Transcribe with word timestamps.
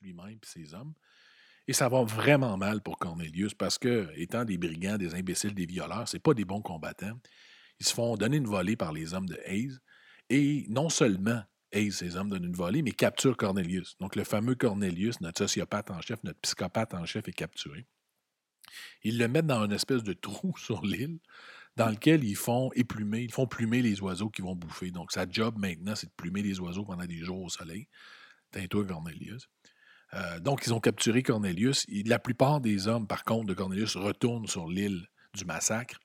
Lui-même 0.00 0.38
et 0.42 0.46
ses 0.46 0.74
hommes. 0.74 0.94
Et 1.66 1.72
ça 1.72 1.88
va 1.88 2.02
vraiment 2.02 2.56
mal 2.56 2.82
pour 2.82 2.98
Cornelius 2.98 3.54
parce 3.54 3.78
que, 3.78 4.10
étant 4.16 4.44
des 4.44 4.58
brigands, 4.58 4.98
des 4.98 5.14
imbéciles, 5.14 5.54
des 5.54 5.66
violeurs, 5.66 6.08
c'est 6.08 6.18
pas 6.18 6.34
des 6.34 6.44
bons 6.44 6.60
combattants. 6.60 7.18
Ils 7.80 7.86
se 7.86 7.94
font 7.94 8.16
donner 8.16 8.36
une 8.36 8.46
volée 8.46 8.76
par 8.76 8.92
les 8.92 9.14
hommes 9.14 9.26
de 9.26 9.38
Hayes. 9.46 9.78
Et 10.28 10.66
non 10.68 10.88
seulement 10.88 11.42
Hayes, 11.72 11.92
ses 11.92 12.16
hommes 12.16 12.28
donnent 12.28 12.44
une 12.44 12.54
volée, 12.54 12.82
mais 12.82 12.92
capturent 12.92 13.36
Cornelius. 13.36 13.96
Donc, 13.98 14.14
le 14.14 14.24
fameux 14.24 14.54
Cornelius, 14.54 15.20
notre 15.20 15.38
sociopathe 15.38 15.90
en 15.90 16.00
chef, 16.00 16.22
notre 16.22 16.40
psychopathe 16.40 16.94
en 16.94 17.06
chef, 17.06 17.26
est 17.28 17.32
capturé. 17.32 17.86
Ils 19.02 19.18
le 19.18 19.28
mettent 19.28 19.46
dans 19.46 19.64
une 19.64 19.72
espèce 19.72 20.02
de 20.02 20.12
trou 20.12 20.56
sur 20.58 20.84
l'île 20.84 21.18
dans 21.76 21.88
lequel 21.88 22.22
ils 22.22 22.36
font 22.36 22.70
éplumer, 22.74 23.22
ils 23.22 23.32
font 23.32 23.48
plumer 23.48 23.82
les 23.82 24.00
oiseaux 24.00 24.30
qui 24.30 24.42
vont 24.42 24.54
bouffer. 24.54 24.90
Donc, 24.90 25.10
sa 25.12 25.28
job 25.28 25.58
maintenant, 25.58 25.96
c'est 25.96 26.06
de 26.06 26.14
plumer 26.16 26.42
les 26.42 26.60
oiseaux 26.60 26.84
pendant 26.84 27.06
des 27.06 27.18
jours 27.24 27.42
au 27.42 27.48
soleil. 27.48 27.88
Tinto 28.52 28.84
Cornelius. 28.84 29.48
Euh, 30.14 30.38
donc, 30.38 30.66
ils 30.66 30.74
ont 30.74 30.80
capturé 30.80 31.22
Cornelius. 31.22 31.86
la 31.88 32.18
plupart 32.18 32.60
des 32.60 32.88
hommes, 32.88 33.06
par 33.06 33.24
contre, 33.24 33.46
de 33.46 33.54
Cornelius 33.54 33.96
retournent 33.96 34.46
sur 34.46 34.68
l'île 34.68 35.06
du 35.34 35.44
massacre. 35.44 35.98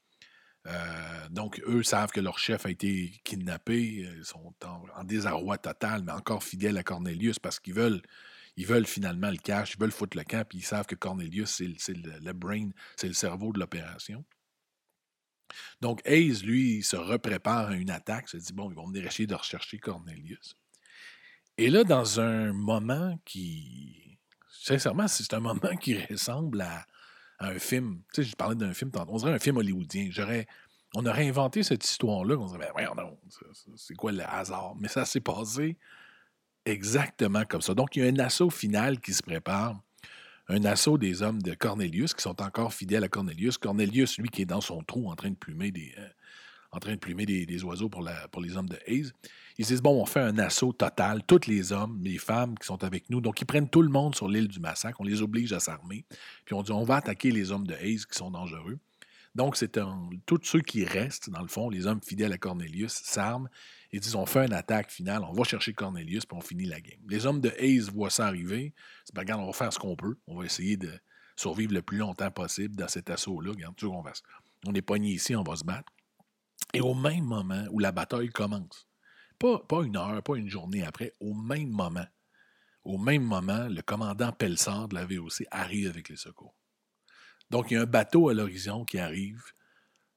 Euh, 0.67 1.30
donc, 1.30 1.62
eux 1.67 1.84
savent 1.84 2.12
que 2.12 2.20
leur 2.20 2.40
chef 2.40 2.66
a 2.66 2.72
été 2.72 3.14
kidnappé. 3.23 4.08
Ils 4.17 4.26
sont 4.26 4.53
en, 4.66 5.03
désarroi 5.03 5.58
total, 5.58 6.03
mais 6.03 6.12
encore 6.12 6.44
fidèles 6.44 6.77
à 6.77 6.84
Cornelius 6.84 7.40
parce 7.40 7.59
qu'ils 7.59 7.73
veulent, 7.73 8.02
finalement 8.86 9.30
le 9.30 9.38
cash, 9.38 9.76
ils 9.76 9.80
veulent 9.80 9.91
foutre 9.91 10.17
le 10.17 10.23
camp, 10.23 10.45
puis 10.48 10.59
ils 10.59 10.66
savent 10.66 10.86
que 10.86 10.95
Cornelius, 10.95 11.62
c'est 11.78 11.94
le, 11.94 12.34
brain, 12.34 12.70
c'est 12.98 13.08
le 13.08 13.14
cerveau 13.14 13.53
de 13.53 13.59
l'opération. 13.59 14.26
Donc, 15.81 16.02
Hayes, 16.05 16.44
lui, 16.44 16.84
se 16.84 16.95
reprépare 16.95 17.70
à 17.70 17.73
une 17.73 17.89
attaque, 17.89 18.26
il 18.34 18.41
se 18.41 18.45
dit, 18.48 18.53
bon, 18.53 18.70
ils 18.70 18.76
vont 18.76 18.88
venir 18.88 19.05
essayer 19.05 19.28
de 19.28 19.36
rechercher 19.36 19.80
Cornelius. 19.80 20.55
Et 21.59 21.70
là, 21.70 21.84
dans 21.84 22.22
un 22.22 22.54
moment 22.54 23.20
qui. 23.26 24.17
Sincèrement, 24.50 25.09
c'est 25.09 25.34
un 25.34 25.41
moment 25.41 25.76
qui 25.76 25.98
ressemble 26.09 26.62
à, 26.62 26.86
un 27.40 27.59
film. 27.59 28.02
Tu 28.14 28.23
sais, 28.23 28.30
je 28.30 28.36
parlais 28.36 28.56
d'un 28.56 28.73
film 28.73 28.92
On 29.09 29.17
dirait 29.17 29.33
un 29.33 29.39
film 29.39 29.58
hollywoodien. 29.58 30.08
J'aurais. 30.09 30.48
On 30.95 31.06
aurait 31.06 31.28
inventé 31.28 31.61
cette 31.64 31.83
histoire-là. 31.83 32.38
On 32.38 32.45
dirait, 32.45 32.72
ben, 32.73 32.88
non, 32.95 33.20
c'est 33.75 33.94
quoi 33.94 34.14
le 34.14 34.23
hasard? 34.23 34.73
Mais 34.80 34.88
ça 34.88 35.03
s'est 35.03 35.20
passé 35.20 35.78
exactement 36.66 37.44
comme 37.44 37.61
ça. 37.61 37.73
Donc, 37.73 37.98
il 37.98 38.05
y 38.05 38.08
a 38.08 38.09
un 38.09 38.20
assaut 38.26 38.50
final 38.50 39.02
qui 39.02 39.14
se 39.14 39.22
prépare. 39.22 39.78
Un 40.48 40.64
assaut 40.64 40.98
des 40.98 41.22
hommes 41.22 41.42
de 41.42 41.53
Cornelius 41.55 42.14
qui 42.14 42.23
sont 42.23 42.42
encore 42.42 42.73
fidèles 42.73 43.03
à 43.03 43.09
Cornelius. 43.09 43.58
Cornelius, 43.58 44.17
lui, 44.17 44.30
qui 44.30 44.44
est 44.44 44.45
dans 44.45 44.61
son 44.61 44.81
trou 44.81 45.11
en 45.11 45.16
train 45.16 45.30
de 45.30 45.36
plumer 45.36 45.72
des, 45.72 45.94
euh, 45.98 46.08
en 46.72 46.80
train 46.80 46.94
de 46.94 47.00
plumer 47.00 47.25
des, 47.25 47.64
oiseaux 47.64 47.89
pour, 47.89 48.03
les 48.03 48.58
hommes 48.58 48.70
de 48.70 48.78
Hayes. 48.86 49.12
Ils 49.58 49.66
disent, 49.66 49.81
bon, 49.81 50.02
on 50.02 50.06
fait 50.06 50.20
un 50.20 50.38
assaut 50.38 50.72
total, 50.72 51.23
tous 51.26 51.48
les 51.48 51.72
hommes, 51.72 52.00
les 52.03 52.17
femmes 52.17 52.58
qui 52.58 52.66
sont 52.67 52.84
avec 52.84 53.09
nous. 53.09 53.22
Donc, 53.22 53.42
ils 53.42 53.45
prennent 53.45 53.70
tout 53.70 53.81
le 53.81 53.89
monde 53.89 54.16
sur 54.16 54.28
l'île 54.28 54.48
du 54.48 54.59
massacre, 54.59 55.02
on 55.02 55.03
les 55.03 55.22
oblige 55.22 55.52
à 55.53 55.59
s'armer. 55.59 56.06
Puis 56.45 56.53
on 56.53 56.61
dit, 56.61 56.72
on 56.72 56.84
va 56.84 56.98
attaquer 56.98 57.31
les 57.31 57.52
hommes 57.52 57.67
de 57.67 57.73
Hayes 57.76 58.06
qui 58.09 58.17
sont 58.17 58.31
dangereux. 58.31 58.80
Donc, 59.36 59.56
c'est 59.56 59.80
tous 60.26 60.39
ceux 60.44 60.61
qui 60.61 60.86
restent, 60.86 61.30
dans 61.30 61.42
le 61.42 61.48
fond, 61.48 61.70
les 61.70 61.88
hommes 61.88 62.02
fidèles 62.03 62.34
à 62.34 62.38
Cornelius, 62.38 62.94
s'arment 62.94 63.48
et 63.92 64.00
disent, 64.00 64.16
on 64.16 64.26
fait 64.26 64.45
une 64.45 64.54
attaque 64.54 64.92
finale, 64.92 65.23
on 65.23 65.33
va 65.33 65.44
chercher 65.44 65.73
Cornelius, 65.73 66.26
puis 66.26 66.38
on 66.38 66.42
finit 66.42 66.66
la 66.66 66.81
game. 66.81 67.00
Les 67.08 67.26
hommes 67.26 67.42
de 67.42 67.52
Hayes 67.58 67.89
voient 67.94 68.09
ça 68.09 68.28
arriver. 68.28 68.73
C'est 69.06 69.16
pas 69.16 69.22
regarde, 69.22 69.42
on 69.42 69.48
va 69.48 69.54
faire 69.54 69.73
ce 69.73 69.80
qu'on 69.80 69.95
peut. 69.95 70.17
On 70.28 70.38
va 70.38 70.45
essayer 70.45 70.78
de 70.78 70.92
survivre 71.36 71.73
le 71.73 71.81
plus 71.81 71.98
longtemps 71.98 72.31
possible 72.31 72.76
dans 72.76 72.88
cet 72.88 73.09
assaut-là. 73.09 73.52
Regarde, 73.52 73.76
tu 73.76 73.86
on 73.86 74.02
va 74.02 74.11
On 74.67 74.73
est 74.73 74.81
pognés 74.81 75.11
ici, 75.11 75.36
on 75.36 75.44
va 75.44 75.56
se 75.56 75.64
battre. 75.64 75.92
Et 76.73 76.81
au 76.81 76.94
même 76.94 77.23
moment 77.23 77.66
où 77.72 77.80
la 77.80 77.92
bataille 77.92 78.30
commence, 78.30 78.88
pas, 79.39 79.84
une 79.84 79.98
heure, 79.98 80.22
pas 80.22 80.36
une 80.36 80.50
journée 80.50 80.84
après, 80.84 81.14
au 81.20 81.34
même 81.34 81.70
moment, 81.70 82.06
au 82.84 82.98
même 82.98 83.23
moment, 83.23 83.67
le 83.67 83.81
commandant 83.81 84.31
Pelsard 84.31 84.88
de 84.89 84.95
la 84.95 85.06
VOC 85.06 85.45
arrive 85.52 85.89
avec 85.89 86.09
les 86.09 86.17
secours. 86.17 86.56
Donc, 87.50 87.72
il 87.72 87.76
y 87.76 87.78
a 87.78 87.81
un 87.81 87.86
bateau 87.86 88.30
à 88.30 88.34
l'horizon 88.34 88.86
qui 88.86 89.00
arrive, 89.00 89.42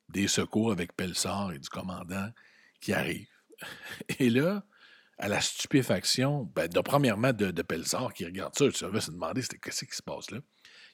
des 0.09 0.29
secours 0.29 0.73
avec 0.73 0.95
Pelsard 0.95 1.53
et 1.53 1.59
du 1.59 1.69
commandant 1.69 2.31
qui 2.81 2.93
arrive. 2.93 3.29
Et 4.19 4.29
là, 4.29 4.65
à 5.19 5.29
la 5.29 5.41
stupéfaction, 5.41 6.45
ben, 6.55 6.69
premièrement 6.85 7.33
de, 7.33 7.51
de 7.51 7.63
Pelsard 7.63 8.13
qui 8.13 8.25
regarde 8.25 8.55
ça, 8.57 8.89
va 8.89 9.01
se 9.01 9.11
demander 9.11 9.43
qu'est-ce 9.43 9.85
qui 9.85 9.97
se 9.97 10.03
passe 10.03 10.31
là? 10.31 10.39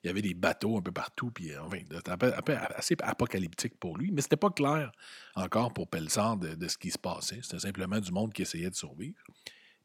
Il 0.02 0.06
y 0.06 0.10
avait 0.10 0.22
des 0.22 0.34
bateaux 0.34 0.78
un 0.78 0.82
peu 0.82 0.92
partout, 0.92 1.30
puis 1.30 1.52
euh, 1.52 1.62
enfin, 1.62 1.78
c'était 1.90 2.52
assez 2.52 2.96
apocalyptique 3.00 3.78
pour 3.78 3.96
lui, 3.96 4.10
mais 4.12 4.22
c'était 4.22 4.36
pas 4.36 4.50
clair 4.50 4.92
encore 5.34 5.72
pour 5.72 5.88
Pelsard 5.88 6.36
de, 6.36 6.68
ce 6.68 6.78
qui 6.78 6.90
se 6.90 6.98
passait. 6.98 7.40
C'était 7.42 7.58
simplement 7.58 7.98
du 7.98 8.12
monde 8.12 8.32
qui 8.32 8.42
essayait 8.42 8.70
de 8.70 8.74
survivre. 8.74 9.20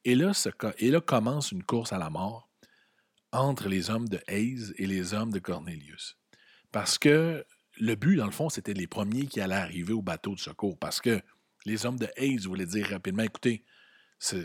Et 0.06 0.16
là, 0.16 0.32
et 0.78 0.92
là 0.92 1.02
commence 1.02 1.52
une 1.52 1.64
course 1.64 1.94
à 1.94 1.98
la 1.98 2.10
mort 2.10 2.50
entre 3.32 3.68
les 3.68 3.90
hommes 3.90 4.08
de 4.08 4.20
Hayes 4.28 4.74
et 4.78 4.86
les 4.86 5.14
hommes 5.14 5.32
de 5.32 5.40
Cornelius. 5.40 6.18
Parce 6.72 6.98
que 7.00 7.44
le 7.80 7.96
but, 7.96 8.18
dans 8.18 8.26
le 8.26 8.32
fond, 8.32 8.50
c'était 8.50 8.74
les 8.74 8.88
premiers 8.88 9.26
qui 9.26 9.42
allaient 9.42 9.56
arriver 9.56 9.94
au 9.94 10.02
bateau 10.02 10.36
de 10.36 10.40
secours. 10.40 10.78
Parce 10.78 11.02
que 11.02 11.22
les 11.66 11.86
hommes 11.86 11.98
de 11.98 12.08
Hayes 12.18 12.46
voulaient 12.46 12.68
dire 12.68 12.88
rapidement, 12.90 13.24
écoutez, 13.24 13.64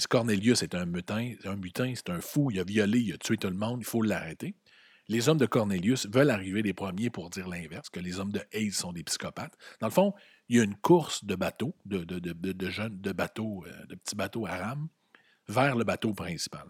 Cornelius 0.08 0.62
est 0.62 0.74
un 0.74 0.86
mutin, 0.86 1.34
un 1.44 1.56
mutin, 1.56 1.92
c'est 1.94 2.10
un 2.10 2.20
fou, 2.20 2.50
il 2.50 2.58
a 2.58 2.64
violé, 2.64 3.00
il 3.00 3.12
a 3.12 3.18
tué 3.18 3.36
tout 3.36 3.48
le 3.48 3.56
monde, 3.56 3.80
il 3.80 3.84
faut 3.84 4.02
l'arrêter. 4.02 4.54
Les 5.08 5.28
hommes 5.28 5.38
de 5.38 5.46
Cornelius 5.46 6.06
veulent 6.06 6.30
arriver 6.30 6.60
les 6.60 6.74
premiers 6.74 7.08
pour 7.08 7.30
dire 7.30 7.48
l'inverse, 7.48 7.88
que 7.88 8.00
les 8.00 8.20
hommes 8.20 8.32
de 8.32 8.42
Hayes 8.52 8.72
sont 8.72 8.92
des 8.92 9.02
psychopathes. 9.02 9.56
Dans 9.80 9.86
le 9.86 9.92
fond, 9.92 10.12
il 10.48 10.56
y 10.58 10.60
a 10.60 10.64
une 10.64 10.76
course 10.76 11.24
de 11.24 11.34
bateaux, 11.34 11.74
de, 11.86 12.04
jeunes, 12.68 13.00
de 13.00 13.12
bateaux, 13.12 13.64
euh, 13.66 13.86
de 13.86 13.94
petits 13.94 14.16
bateaux 14.16 14.46
à 14.46 14.56
rame, 14.56 14.88
vers 15.48 15.76
le 15.76 15.84
bateau 15.84 16.12
principal. 16.12 16.66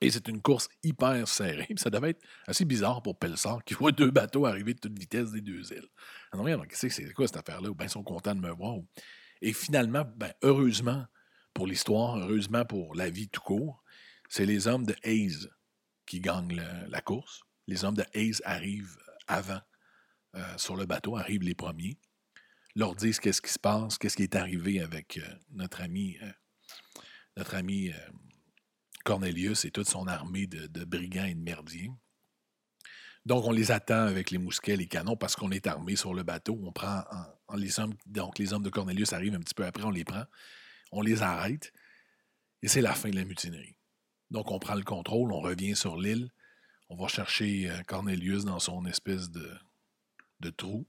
Et 0.00 0.10
c'est 0.10 0.26
une 0.28 0.42
course 0.42 0.68
hyper 0.82 1.28
serrée. 1.28 1.68
Ça 1.76 1.90
devait 1.90 2.10
être 2.10 2.22
assez 2.46 2.64
bizarre 2.64 3.02
pour 3.02 3.16
Pelsar 3.18 3.62
qui 3.64 3.74
voit 3.74 3.92
deux 3.92 4.10
bateaux 4.10 4.46
arriver 4.46 4.74
de 4.74 4.80
toute 4.80 4.98
vitesse 4.98 5.30
des 5.30 5.40
deux 5.40 5.72
îles. 5.72 5.88
Alors, 6.32 6.46
ah 6.48 6.64
c'est? 6.70 7.12
Quoi 7.12 7.28
cette 7.28 7.36
affaire-là? 7.36 7.70
Ou 7.70 7.76
ils 7.80 7.88
sont 7.88 8.02
contents 8.04 8.34
de 8.34 8.40
me 8.40 8.50
voir. 8.50 8.78
Et 9.42 9.52
finalement, 9.52 10.04
ben, 10.16 10.32
heureusement 10.42 11.06
pour 11.54 11.68
l'histoire, 11.68 12.18
heureusement 12.18 12.64
pour 12.64 12.94
la 12.94 13.10
vie 13.10 13.28
tout 13.28 13.40
court, 13.40 13.82
c'est 14.28 14.46
les 14.46 14.66
hommes 14.66 14.84
de 14.84 14.94
Hayes 15.04 15.48
qui 16.08 16.20
gagnent 16.20 16.60
la 16.88 17.00
course. 17.00 17.42
Les 17.66 17.84
hommes 17.84 17.96
de 17.96 18.04
Hayes 18.14 18.40
arrivent 18.44 18.96
avant 19.28 19.60
euh, 20.34 20.42
sur 20.56 20.76
le 20.76 20.86
bateau, 20.86 21.16
arrivent 21.16 21.42
les 21.42 21.54
premiers, 21.54 21.98
leur 22.74 22.94
disent 22.94 23.20
qu'est-ce 23.20 23.42
qui 23.42 23.52
se 23.52 23.58
passe, 23.58 23.98
qu'est-ce 23.98 24.16
qui 24.16 24.24
est 24.24 24.36
arrivé 24.36 24.80
avec 24.80 25.18
euh, 25.18 25.34
notre 25.50 25.80
ami, 25.80 26.18
euh, 26.22 26.32
notre 27.36 27.54
ami 27.54 27.92
Cornelius 29.04 29.64
et 29.64 29.70
toute 29.70 29.88
son 29.88 30.06
armée 30.06 30.46
de, 30.46 30.84
brigands 30.84 31.24
et 31.24 31.34
de 31.34 31.40
merdiers. 31.40 31.90
Donc, 33.24 33.44
on 33.44 33.52
les 33.52 33.70
attend 33.70 34.06
avec 34.06 34.30
les 34.30 34.38
mousquets, 34.38 34.76
les 34.76 34.86
canons, 34.86 35.16
parce 35.16 35.36
qu'on 35.36 35.50
est 35.50 35.66
armé 35.66 35.96
sur 35.96 36.14
le 36.14 36.22
bateau. 36.22 36.58
On 36.62 36.72
prend 36.72 37.04
les 37.56 37.78
hommes, 37.78 37.94
donc 38.06 38.38
les 38.38 38.52
hommes 38.52 38.62
de 38.62 38.70
Cornelius 38.70 39.12
arrivent 39.12 39.34
un 39.34 39.40
petit 39.40 39.54
peu 39.54 39.64
après, 39.64 39.84
on 39.84 39.90
les 39.90 40.04
prend, 40.04 40.24
on 40.92 41.02
les 41.02 41.22
arrête, 41.22 41.72
et 42.62 42.68
c'est 42.68 42.80
la 42.80 42.94
fin 42.94 43.10
de 43.10 43.16
la 43.16 43.24
mutinerie. 43.24 43.77
Donc, 44.30 44.50
on 44.50 44.58
prend 44.58 44.74
le 44.74 44.82
contrôle, 44.82 45.32
on 45.32 45.40
revient 45.40 45.74
sur 45.74 45.96
l'île, 45.96 46.30
on 46.90 46.96
va 46.96 47.08
chercher 47.08 47.70
euh, 47.70 47.82
Cornelius 47.86 48.44
dans 48.44 48.58
son 48.58 48.84
espèce 48.86 49.30
de, 49.30 50.50
trou. 50.56 50.86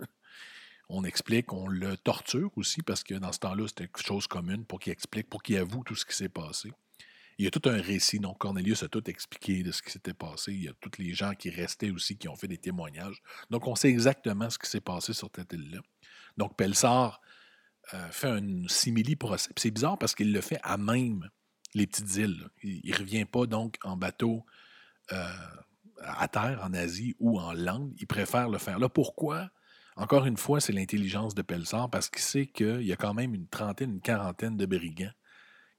on 0.88 1.04
explique, 1.04 1.52
on 1.52 1.66
le 1.68 1.96
torture 1.96 2.50
aussi, 2.56 2.82
parce 2.82 3.02
que 3.02 3.14
dans 3.14 3.32
ce 3.32 3.38
temps-là, 3.40 3.66
c'était 3.68 3.86
quelque 3.86 4.04
chose 4.04 4.26
commune 4.26 4.64
pour 4.64 4.80
qu'il 4.80 4.92
explique, 4.92 5.28
pour 5.28 5.42
qu'il 5.42 5.56
avoue 5.56 5.82
tout 5.84 5.94
ce 5.94 6.06
qui 6.06 6.14
s'est 6.14 6.28
passé. 6.28 6.72
Il 7.38 7.44
y 7.44 7.48
a 7.48 7.52
tout 7.52 7.68
un 7.68 7.80
récit, 7.80 8.18
donc 8.18 8.38
Cornelius 8.38 8.82
a 8.82 8.88
tout 8.88 9.08
expliqué 9.08 9.62
de 9.62 9.70
ce 9.70 9.80
qui 9.80 9.92
s'était 9.92 10.14
passé. 10.14 10.52
Il 10.52 10.64
y 10.64 10.68
a 10.68 10.72
tous 10.80 10.98
les 10.98 11.14
gens 11.14 11.34
qui 11.34 11.50
restaient 11.50 11.90
aussi 11.90 12.16
qui 12.16 12.28
ont 12.28 12.34
fait 12.34 12.48
des 12.48 12.58
témoignages. 12.58 13.22
Donc, 13.48 13.68
on 13.68 13.76
sait 13.76 13.88
exactement 13.88 14.50
ce 14.50 14.58
qui 14.58 14.68
s'est 14.68 14.80
passé 14.80 15.12
sur 15.12 15.30
cette 15.34 15.52
île-là. 15.52 15.80
Donc, 16.36 16.56
Pelsar 16.56 17.20
euh, 17.94 18.10
fait 18.10 18.28
un 18.28 18.66
simili-procès. 18.66 19.50
C'est 19.56 19.70
bizarre 19.70 19.98
parce 19.98 20.16
qu'il 20.16 20.32
le 20.32 20.40
fait 20.40 20.58
à 20.64 20.78
même 20.78 21.28
les 21.74 21.86
petites 21.86 22.16
îles. 22.16 22.48
Il 22.62 22.90
ne 22.90 22.96
revient 22.96 23.24
pas 23.24 23.46
donc 23.46 23.76
en 23.84 23.96
bateau 23.96 24.44
euh, 25.12 25.32
à 26.02 26.28
terre, 26.28 26.60
en 26.62 26.72
Asie 26.74 27.14
ou 27.18 27.38
en 27.38 27.52
Lande. 27.52 27.92
Il 27.98 28.06
préfère 28.06 28.48
le 28.48 28.58
faire 28.58 28.78
là. 28.78 28.88
Pourquoi? 28.88 29.50
Encore 29.96 30.26
une 30.26 30.36
fois, 30.36 30.60
c'est 30.60 30.72
l'intelligence 30.72 31.34
de 31.34 31.42
Pelsar 31.42 31.90
parce 31.90 32.08
qu'il 32.08 32.22
sait 32.22 32.46
qu'il 32.46 32.82
y 32.82 32.92
a 32.92 32.96
quand 32.96 33.14
même 33.14 33.34
une 33.34 33.48
trentaine, 33.48 33.90
une 33.90 34.00
quarantaine 34.00 34.56
de 34.56 34.64
brigands 34.64 35.10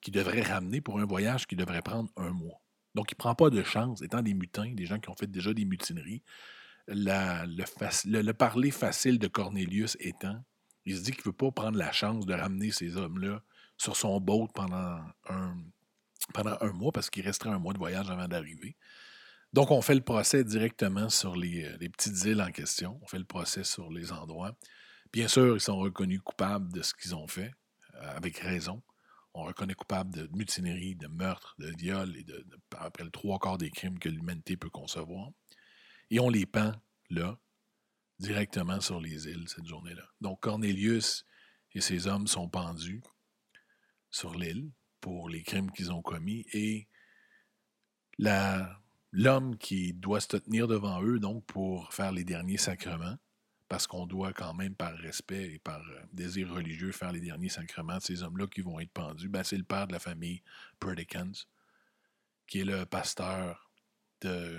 qui 0.02 0.12
devraient 0.12 0.42
ramener 0.42 0.82
pour 0.82 1.00
un 1.00 1.06
voyage 1.06 1.48
qui 1.48 1.56
devrait 1.56 1.82
prendre 1.82 2.10
un 2.18 2.32
mois. 2.32 2.62
Donc, 2.96 3.12
il 3.12 3.16
ne 3.16 3.20
prend 3.20 3.36
pas 3.36 3.50
de 3.50 3.64
chance, 3.64 4.02
étant 4.02 4.22
des 4.22 4.34
mutins, 4.34 4.74
des 4.74 4.86
gens 4.86 5.00
qui 5.00 5.10
ont 5.10 5.16
fait 5.16 5.28
déjà 5.28 5.54
des 5.54 5.66
mutineries. 5.66 6.24
le, 6.88 8.32
parler 8.32 8.72
facile 8.72 9.20
de 9.20 9.28
Cornelius 9.28 9.96
étant, 10.00 10.44
il 10.86 10.98
se 10.98 11.04
dit 11.04 11.12
qu'il 11.12 11.22
ne 11.22 11.30
veut 11.30 11.34
pas 11.38 11.52
prendre 11.52 11.78
la 11.78 11.92
chance 11.92 12.26
de 12.26 12.34
ramener 12.34 12.72
ces 12.72 12.98
hommes-là 12.98 13.42
sur 13.78 13.96
son 13.96 14.20
boat 14.20 14.48
pendant 14.54 15.00
un, 15.30 15.56
pendant 16.34 16.58
un 16.62 16.72
mois 16.72 16.92
parce 16.92 17.10
qu'il 17.10 17.26
resterait 17.26 17.50
un 17.50 17.60
mois 17.60 17.74
de 17.74 17.80
voyage 17.80 18.10
avant 18.10 18.28
d'arriver. 18.28 18.76
Donc, 19.54 19.72
on 19.72 19.82
fait 19.82 19.96
le 19.96 20.02
procès 20.02 20.44
directement 20.44 21.10
sur 21.10 21.36
les, 21.36 21.66
euh, 21.66 21.90
petites 21.90 22.24
îles 22.26 22.42
en 22.42 22.52
question. 22.52 23.00
On 23.02 23.08
fait 23.08 23.18
le 23.18 23.26
procès 23.26 23.64
sur 23.64 23.90
les 23.90 24.12
endroits. 24.12 24.56
Bien 25.12 25.28
sûr, 25.28 25.56
ils 25.56 25.62
sont 25.62 25.78
reconnus 25.80 26.22
coupables 26.24 26.72
de 26.72 26.84
ce 26.84 26.94
qu'ils 26.94 27.16
ont 27.16 27.28
fait, 27.28 27.52
euh, 27.96 28.16
avec 28.16 28.38
raison. 28.38 28.84
on 29.34 29.44
reconnaît 29.44 29.76
coupable 29.76 30.14
de 30.14 30.28
mutinerie, 30.36 30.96
de 30.96 31.08
meurtre, 31.08 31.56
de 31.60 31.72
viol 31.78 32.16
et 32.18 32.24
de, 32.24 32.46
après 32.78 33.04
le 33.04 33.12
trois 33.12 33.40
quarts 33.40 33.58
des 33.60 33.70
crimes 33.70 34.00
que 34.00 34.10
l'humanité 34.10 34.58
peut 34.58 34.70
concevoir. 34.70 35.30
Et 36.10 36.20
on 36.20 36.30
les 36.30 36.46
pend 36.46 36.74
là, 37.10 37.38
directement 38.20 38.82
sur 38.82 39.00
les 39.00 39.28
îles 39.28 39.48
cette 39.48 39.66
journée-là. 39.66 40.04
Donc 40.20 40.42
Cornelius 40.42 41.26
et 41.74 41.82
ses 41.82 42.08
hommes 42.08 42.28
sont 42.28 42.50
pendus 42.50 43.02
sur 44.12 44.34
l'île 44.36 44.72
pour 45.02 45.30
les 45.30 45.44
crimes 45.44 45.72
qu'ils 45.72 45.92
ont 45.92 46.02
commis 46.02 46.46
et 46.54 46.88
l'homme 49.12 49.58
qui 49.58 49.94
doit 49.94 50.20
se 50.20 50.38
tenir 50.38 50.68
devant 50.68 51.02
eux 51.02 51.20
donc 51.20 51.46
pour 51.46 51.94
faire 51.94 52.12
les 52.12 52.24
derniers 52.24 52.58
sacrements 52.58 53.18
parce 53.70 53.86
qu'on 53.86 54.08
doit 54.08 54.34
quand 54.34 54.54
même 54.56 54.76
par 54.76 54.94
respect 54.98 55.54
et 55.54 55.60
par 55.60 55.80
euh, 55.80 56.02
désir 56.12 56.52
religieux 56.52 56.92
faire 56.92 57.12
les 57.12 57.22
derniers 57.22 57.50
sacrements 57.50 57.98
de 57.98 58.02
ces 58.02 58.24
hommes-là 58.24 58.48
qui 58.48 58.62
vont 58.62 58.80
être 58.80 58.92
pendus, 58.92 59.30
ben, 59.30 59.44
c'est 59.44 59.58
le 59.58 59.64
père 59.64 59.88
de 59.88 59.94
la 59.94 60.00
famille 60.00 60.42
Perdicans, 60.80 61.32
qui 62.48 62.62
est 62.62 62.66
le 62.66 62.86
pasteur 62.86 63.70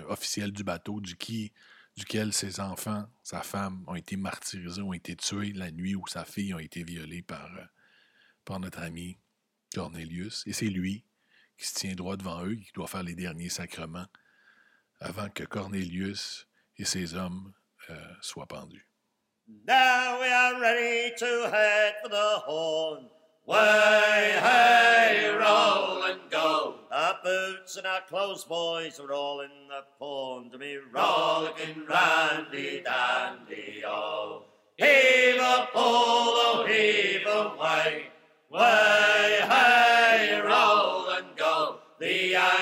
officiel 0.07 0.51
du 0.51 0.63
bateau, 0.63 1.01
du 1.01 1.15
qui, 1.17 1.51
duquel 1.95 2.33
ses 2.33 2.59
enfants, 2.59 3.05
sa 3.21 3.41
femme, 3.41 3.83
ont 3.85 3.95
été 3.95 4.15
martyrisés, 4.15 4.81
ont 4.81 4.93
été 4.93 5.15
tués 5.15 5.51
la 5.53 5.71
nuit 5.71 5.93
où 5.93 6.07
sa 6.07 6.25
fille 6.25 6.53
a 6.53 6.61
été 6.61 6.83
violée 6.83 7.21
par, 7.21 7.53
euh, 7.57 7.65
par 8.45 8.59
notre 8.59 8.79
ami 8.79 9.19
Cornelius. 9.73 10.43
Et 10.47 10.53
c'est 10.53 10.65
lui 10.65 11.03
qui 11.57 11.67
se 11.67 11.75
tient 11.75 11.95
droit 11.95 12.17
devant 12.17 12.43
eux, 12.45 12.55
qui 12.55 12.71
doit 12.73 12.87
faire 12.87 13.03
les 13.03 13.15
derniers 13.15 13.49
sacrements 13.49 14.07
avant 14.99 15.29
que 15.29 15.43
Cornelius 15.43 16.47
et 16.77 16.85
ses 16.85 17.15
hommes 17.15 17.53
euh, 17.89 17.95
soient 18.21 18.47
pendus. 18.47 18.87
Now 19.67 20.19
we 20.19 20.27
are 20.27 20.59
ready 20.61 21.11
to 21.17 21.49
head 21.51 21.95
for 22.01 22.09
the 22.09 22.39
horn. 22.45 23.09
Way, 23.45 24.37
hey, 24.39 25.29
roll 25.29 26.03
and 26.03 26.21
go. 26.29 26.75
Our 26.91 27.17
boots 27.23 27.75
and 27.75 27.87
our 27.87 28.01
clothes, 28.07 28.43
boys, 28.45 28.99
are 28.99 29.11
all 29.11 29.41
in 29.41 29.49
the 29.67 29.83
pond 29.99 30.51
to 30.51 30.57
be 30.57 30.77
rollicking 30.93 31.85
randy 31.89 32.81
dandy, 32.83 33.83
oh. 33.85 34.43
Heave 34.77 35.41
a 35.41 35.67
pull, 35.73 35.83
oh, 35.83 36.65
heave 36.67 37.25
away. 37.25 38.11
Way, 38.49 39.10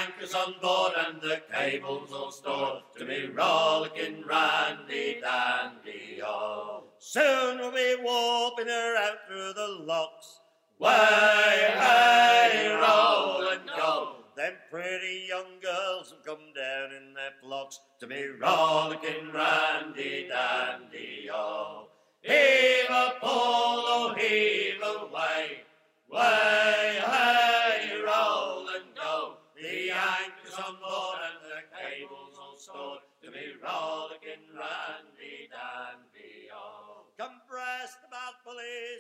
anchor's 0.10 0.34
on 0.34 0.56
board 0.62 0.94
and 1.08 1.22
the 1.22 1.42
cable's 1.52 2.12
all 2.12 2.32
stored 2.32 2.84
to 2.98 3.06
be 3.06 3.28
rollicking 3.28 4.24
randy 4.26 5.22
dandy, 5.22 6.22
oh. 6.24 6.84
Soon 6.98 7.60
we'll 7.60 7.72
be 7.72 7.96
warping 8.02 8.68
her 8.68 8.98
out 8.98 9.18
through 9.28 9.54
the 9.54 9.84
locks. 9.86 10.40
Way, 10.80 10.90
hey, 10.90 12.78
roll 12.82 13.50
and 13.50 13.68
go. 13.68 14.16
Them 14.36 14.54
pretty 14.72 15.26
young 15.28 15.60
girls 15.62 16.12
have 16.12 16.26
come 16.26 16.54
down 16.56 16.94
in 16.94 17.14
their 17.14 17.34
flocks 17.42 17.80
to 18.00 18.08
be 18.08 18.28
rollicking 18.42 19.32
randy 19.34 20.30
dandy, 20.30 21.30
oh. 21.32 21.49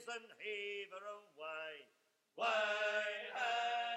And 0.09 0.25
heave 0.41 0.89
her 0.89 1.05
away. 1.05 1.85
Way, 2.37 2.47
hey, 3.35 3.88